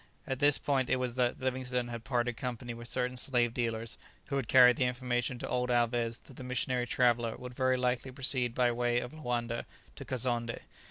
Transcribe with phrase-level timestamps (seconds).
[0.25, 4.35] At this point it was that Livingstone had parted company with certain slave dealers, who
[4.37, 8.55] had carried the information to old Alvez that the missionary traveller would very likely proceed
[8.55, 9.65] by way of Loanda
[9.97, 10.61] to Kazonndé.